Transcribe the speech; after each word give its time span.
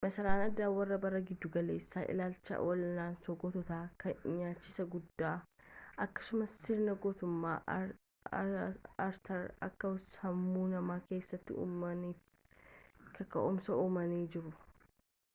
masaraan 0.05 0.43
aadaa 0.43 0.67
warra 0.75 0.95
bara 1.01 1.19
gidduu-galeessaa 1.25 2.03
ilaalcha 2.13 2.55
wal'aansoo 2.67 3.35
goototaa 3.43 3.81
kan 4.03 4.23
nyaachisa 4.37 4.85
guddaa 4.95 5.33
akkasumas 6.05 6.55
sirna 6.63 6.95
gootummaa 7.03 7.77
artar 9.09 9.45
akka 9.69 9.93
sammuu 10.09 10.67
namaa 10.75 10.99
keessatti 11.13 11.59
uumamaniif 11.59 12.27
kaka'umsa 13.21 13.81
uumanii 13.85 14.23
jiru 14.37 14.55